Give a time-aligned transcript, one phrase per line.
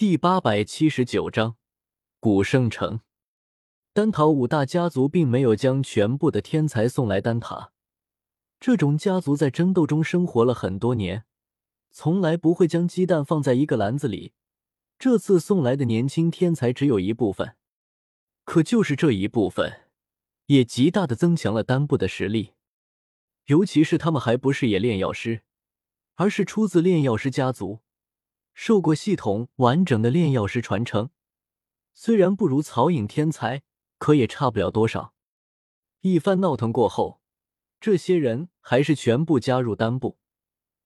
[0.00, 1.56] 第八百七十九章
[2.20, 3.00] 古圣城。
[3.92, 7.72] 丹塔五大家族并没有将全部的天才送来丹塔，
[8.58, 11.26] 这种家族在争斗中生活了很多年，
[11.90, 14.32] 从来不会将鸡蛋放在一个篮子里。
[14.98, 17.56] 这次送来的年轻天才只有一部分，
[18.44, 19.82] 可就是这一部分，
[20.46, 22.54] 也极大的增强了丹部的实力。
[23.48, 25.42] 尤其是他们还不是冶炼药师，
[26.14, 27.80] 而是出自炼药师家族。
[28.52, 31.10] 受过系统完整的炼药师传承，
[31.94, 33.62] 虽然不如曹颖天才，
[33.98, 35.14] 可也差不了多少。
[36.00, 37.20] 一番闹腾过后，
[37.80, 40.18] 这些人还是全部加入丹部，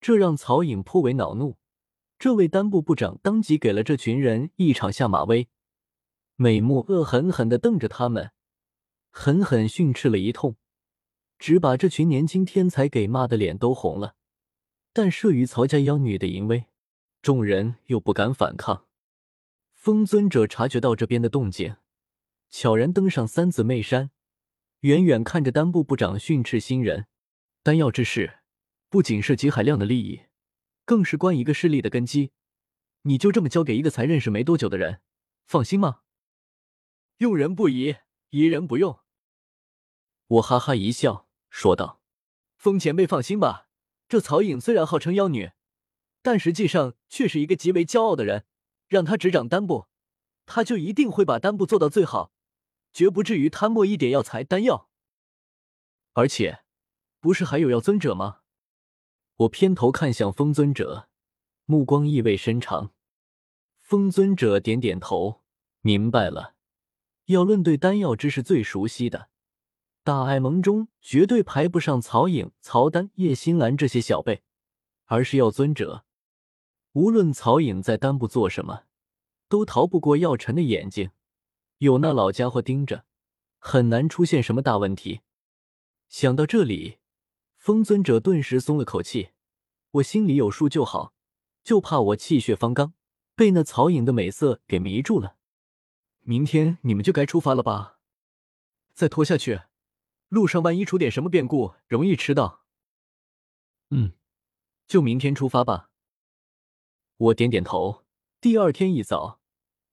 [0.00, 1.56] 这让曹颖颇为恼怒。
[2.18, 5.48] 这位丹部部长当即给了这群人一场下马威，
[6.36, 8.32] 美目恶狠狠地瞪着他们，
[9.10, 10.56] 狠狠训斥了一通，
[11.38, 14.14] 只把这群年轻天才给骂的脸都红了。
[14.92, 16.64] 但慑于曹家妖女的淫威。
[17.26, 18.86] 众人又不敢反抗。
[19.72, 21.74] 风尊者察觉到这边的动静，
[22.50, 24.12] 悄然登上三姊妹山，
[24.82, 27.08] 远远看着丹部部长训斥新人。
[27.64, 28.38] 丹药之事，
[28.88, 30.26] 不仅涉及海量的利益，
[30.84, 32.30] 更是关一个势力的根基。
[33.02, 35.00] 你就这么交给一个才认识没多久的人，
[35.46, 36.02] 放心吗？
[37.16, 37.96] 用人不疑，
[38.30, 39.00] 疑人不用。
[40.28, 42.00] 我哈哈一笑，说道
[42.54, 43.66] ：“风前辈放心吧，
[44.06, 45.50] 这曹颖虽然号称妖女。”
[46.26, 48.46] 但实际上却是一个极为骄傲的人，
[48.88, 49.86] 让他执掌丹部，
[50.44, 52.32] 他就一定会把丹部做到最好，
[52.92, 54.88] 绝不至于贪墨一点药材丹药。
[56.14, 56.64] 而且，
[57.20, 58.40] 不是还有药尊者吗？
[59.36, 61.08] 我偏头看向风尊者，
[61.64, 62.92] 目光意味深长。
[63.80, 65.44] 风尊者点点头，
[65.82, 66.56] 明白了。
[67.26, 69.28] 要论对丹药知识最熟悉的，
[70.02, 74.42] 大爱盟中绝对排不上曹颖、曹丹、叶心兰这些小辈，
[75.04, 76.02] 而是药尊者。
[76.96, 78.84] 无论曹颖在丹部做什么，
[79.50, 81.10] 都逃不过药尘的眼睛。
[81.76, 83.04] 有那老家伙盯着，
[83.58, 85.20] 很难出现什么大问题。
[86.08, 86.96] 想到这里，
[87.58, 89.32] 风尊者顿时松了口气。
[89.90, 91.12] 我心里有数就好，
[91.62, 92.94] 就怕我气血方刚，
[93.34, 95.36] 被那曹颖的美色给迷住了。
[96.20, 97.98] 明天你们就该出发了吧？
[98.94, 99.60] 再拖下去，
[100.28, 102.64] 路上万一出点什么变故，容易迟到。
[103.90, 104.12] 嗯，
[104.86, 105.90] 就明天出发吧。
[107.18, 108.04] 我点点头。
[108.40, 109.40] 第二天一早，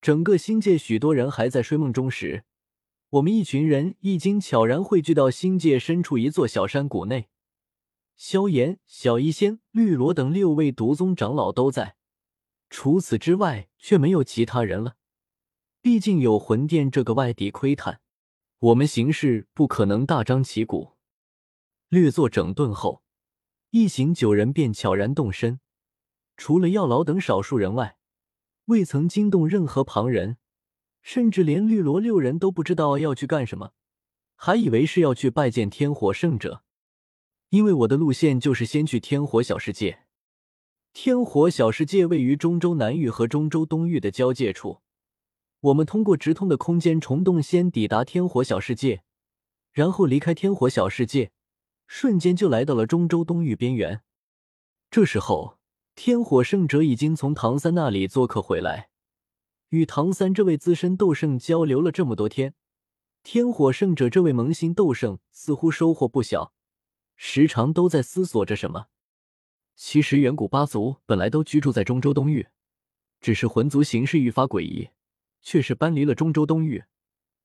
[0.00, 2.44] 整个星界许多人还在睡梦中时，
[3.10, 7.28] 我们一群人已经悄然汇聚到星界深处一座小山谷内。
[8.14, 11.96] 萧炎、小医仙、绿萝等六位毒宗长老都在，
[12.70, 14.96] 除此之外却没有其他人了。
[15.80, 18.00] 毕竟有魂殿这个外敌窥探，
[18.58, 20.92] 我们行事不可能大张旗鼓。
[21.88, 23.02] 略作整顿后，
[23.70, 25.60] 一行九人便悄然动身。
[26.38, 27.98] 除了药老等少数人外，
[28.66, 30.36] 未曾惊动任何旁人，
[31.02, 33.72] 甚至连绿萝六人都不知道要去干什么，
[34.36, 36.62] 还以为是要去拜见天火圣者。
[37.48, 40.04] 因为我的路线就是先去天火小世界。
[40.92, 44.80] 天火小世界位于中州南域和中州东域的交界处，
[45.60, 49.02] 我们通过直通的空间虫洞先抵达天火小世界，
[49.72, 51.32] 然后离开天火小世界，
[51.88, 54.02] 瞬间就来到了中州东域边缘。
[54.88, 55.57] 这时候。
[56.00, 58.88] 天火圣者已经从唐三那里做客回来，
[59.70, 62.54] 与唐三这位资深斗圣交流了这么多天，
[63.24, 66.52] 天火圣者这位萌新斗圣似乎收获不小，
[67.16, 68.86] 时常都在思索着什么。
[69.74, 72.46] 其实远古八族本来都居住在中州东域，
[73.20, 74.90] 只是魂族形势愈发诡异，
[75.42, 76.84] 却是搬离了中州东域，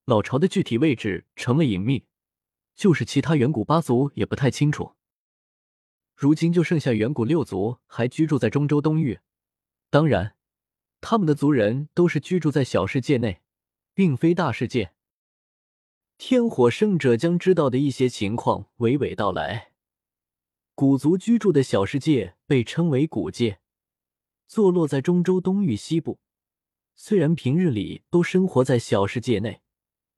[0.06, 2.06] 老巢的具体位置成了隐秘，
[2.76, 4.94] 就是其他远古八族也不太清楚。
[6.24, 9.20] 如今就剩下远古六族还居住在中州东域，
[9.90, 10.38] 当然，
[11.02, 13.42] 他们的族人都是居住在小世界内，
[13.94, 14.94] 并非大世界。
[16.18, 19.74] 天火圣者将知道的一些情况娓娓道来。
[20.74, 23.60] 古族居住的小世界被称为古界，
[24.48, 26.22] 坐落在中州东域西部。
[26.96, 29.60] 虽然平日里都生活在小世界内，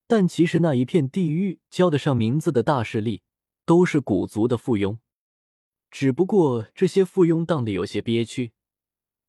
[0.06, 3.24] 但其实那一片地域叫得上名字的大势力，
[3.66, 5.00] 都是古族的附庸。
[5.92, 8.52] 只不过这些附庸当的有些憋屈，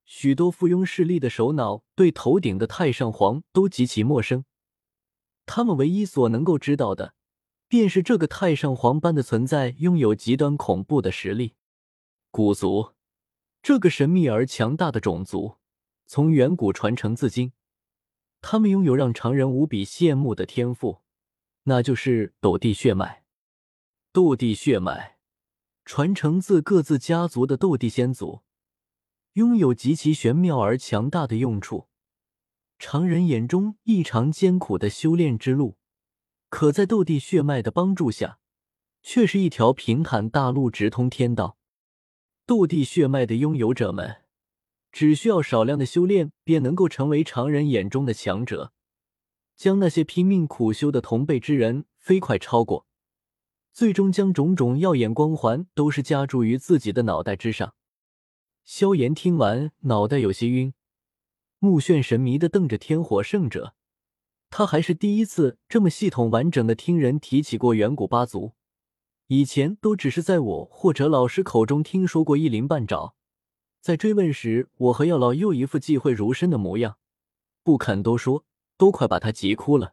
[0.04, 4.44] 许多附庸势力的首脑对头顶的太上皇都极其陌生，
[5.44, 7.14] 他们唯一所能够知道的，
[7.68, 11.54] 便是这个太上皇般的存在拥有极端恐怖的实力。
[12.30, 12.94] 古族
[13.62, 15.56] 这个神秘而强大的种族，
[16.06, 17.52] 从远古传承至今，
[18.40, 21.00] 他们拥有让常人无比羡慕的天赋，
[21.64, 23.24] 那就是斗帝血脉。
[24.12, 25.15] 斗帝血脉。
[25.86, 28.42] 传承自各自家族的斗帝先祖，
[29.34, 31.86] 拥有极其玄妙而强大的用处。
[32.76, 35.76] 常人眼中异常艰苦的修炼之路，
[36.48, 38.40] 可在斗帝血脉的帮助下，
[39.00, 41.56] 却是一条平坦大路，直通天道。
[42.44, 44.22] 斗帝血脉的拥有者们，
[44.90, 48.72] 只需要少量的修炼，便能够成为常人眼中的强者，
[49.54, 52.88] 将那些拼命苦修的同辈之人飞快超过，
[53.76, 57.74] 最终将种种耀眼光环都是加注于自己的脑袋之上。
[58.64, 60.72] 萧炎听完，脑袋有些晕。
[61.58, 63.74] 目眩神迷的瞪着天火圣者，
[64.48, 68.54] 他还是第一次这么系统完整的听人提起过远古八族，
[69.26, 73.14] 以前都只是在我或者老师口中听说过一鳞半爪，
[73.82, 76.96] 在追问时，我和药老又一副忌讳如深的模样，
[77.62, 78.46] 不肯多说，
[78.78, 79.92] 都快把他急哭了。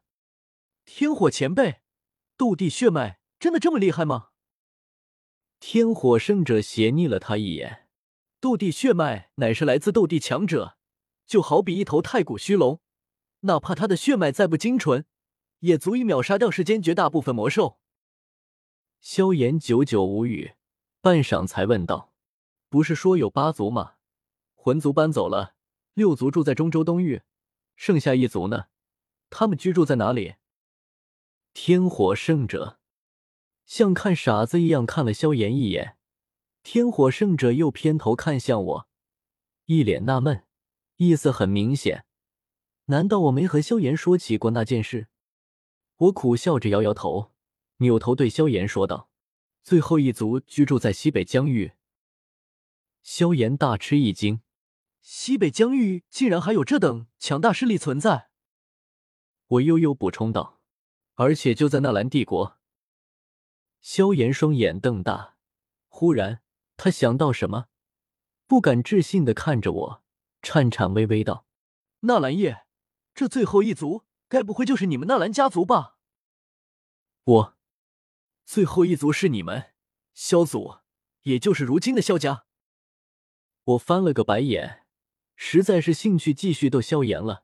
[0.86, 1.82] 天火前辈，
[2.38, 4.30] 斗帝血脉真的这么厉害吗？
[5.60, 7.90] 天火圣者斜睨了他一眼，
[8.40, 10.78] 斗帝血脉乃是来自斗帝强者。
[11.26, 12.80] 就好比一头太古虚龙，
[13.42, 15.06] 哪怕他的血脉再不精纯，
[15.60, 17.82] 也足以秒杀掉世间绝大部分魔兽。
[19.02, 20.54] 萧炎久久无语，
[21.02, 22.14] 半晌才问道
[22.70, 23.96] ：“不是说有八族吗？
[24.56, 25.56] 魂族搬走了，
[25.96, 27.24] 六族住在中州东域，
[27.76, 28.68] 剩下一族呢？
[29.30, 30.36] 他们居住在哪里？”
[31.54, 32.80] 天火圣者
[33.66, 35.98] 像看傻子一样看了萧炎一眼，
[36.64, 38.88] 天火圣者又偏头看向我，
[39.66, 40.46] 一脸纳闷。
[40.98, 42.06] 意思很明显，
[42.86, 45.08] 难道我没和萧炎说起过那件事？
[45.98, 47.32] 我苦笑着摇摇头，
[47.78, 49.10] 扭头对萧炎说道
[49.64, 51.74] ：“最后一族居住在西北疆域。”
[53.02, 54.42] 萧炎大吃一惊
[55.02, 58.30] ：“西北疆域竟然还有这等强大势力存在？”
[59.48, 60.62] 我悠悠补充道
[61.16, 62.58] ：“而且就在纳兰帝国。”
[63.84, 65.36] 萧炎双眼瞪大，
[65.90, 66.42] 忽然
[66.78, 67.68] 他想到什么，
[68.48, 70.04] 不敢置信的看着我。
[70.42, 71.46] 颤颤巍巍道
[72.02, 72.66] ：“纳兰叶，
[73.14, 75.98] 这最后一族该不会就是你们纳兰家族吧？”
[77.26, 77.58] 我，
[78.46, 79.74] 最后一族是你们
[80.14, 80.78] 萧族，
[81.24, 82.46] 也就是如今的萧家。
[83.66, 84.86] 我翻了个白眼，
[85.36, 87.44] 实在是兴趣继续逗萧炎了。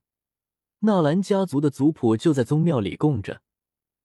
[0.80, 3.42] 纳兰家族的族谱就在宗庙里供着，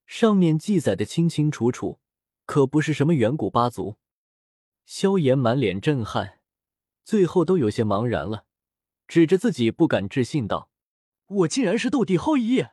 [0.05, 2.01] 上面记载的清清楚楚，
[2.47, 3.97] 可不是什么远古八族。
[4.85, 6.41] 萧炎满脸震撼，
[7.05, 8.47] 最后都有些茫然了。
[9.07, 10.71] 指着自己不敢置信道
[11.27, 12.65] ：“我竟然是斗帝后裔！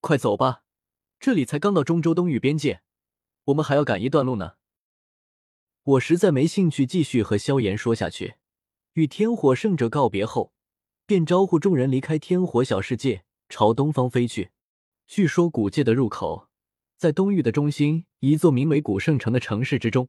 [0.00, 0.64] 快走吧，
[1.20, 2.82] 这里才刚到中州东域边界，
[3.44, 4.54] 我们还要赶一段路呢。”
[5.84, 8.36] 我实在没兴趣继续和萧炎说下去，
[8.94, 10.54] 与天火圣者告别后，
[11.04, 14.52] 便招呼众人离开天火小世界，朝东方飞去。
[15.06, 16.48] 据说古界的入口
[16.96, 20.08] 在东域的中心，一座名为古圣城的城市之中。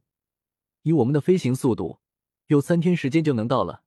[0.82, 2.00] 以我们的飞行速度，
[2.46, 3.82] 有三天时间就能到了。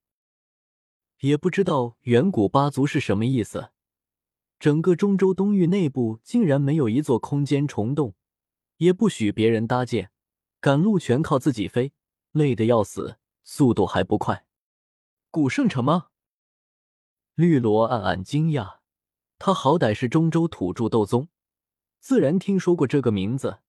[1.19, 3.71] 也不知道远古八族是什么意思，
[4.59, 8.15] 整个中州东域内部竟然没有一座空间虫洞，
[8.77, 10.11] 也不许别人搭建，
[10.59, 11.93] 赶路全靠自己飞，
[12.31, 14.45] 累得要死，速度还不快。
[15.31, 16.07] 古圣城吗？
[17.35, 18.79] 绿萝暗暗惊讶，
[19.37, 21.29] 他好歹是中州土著斗宗，
[21.99, 23.59] 自然听说过这个名字。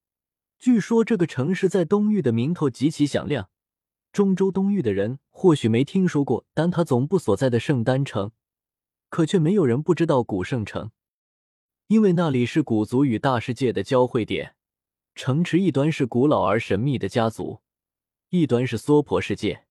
[0.57, 3.49] 据说这个城市在东域的名头极其响亮。
[4.11, 8.31] 中州东域的人或许没听说过丹塔总部所在的圣丹城，
[9.09, 10.91] 可却没有人不知道古圣城，
[11.87, 14.55] 因为那里是古族与大世界的交汇点。
[15.15, 17.61] 城池一端是古老而神秘的家族，
[18.29, 19.65] 一端是娑婆世界。